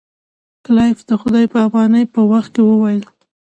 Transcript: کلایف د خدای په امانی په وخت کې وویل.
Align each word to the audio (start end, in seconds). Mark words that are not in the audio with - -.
کلایف 0.65 0.99
د 1.09 1.11
خدای 1.21 1.45
په 1.53 1.57
امانی 1.65 2.03
په 2.13 2.21
وخت 2.31 2.49
کې 2.55 2.61
وویل. 2.65 3.01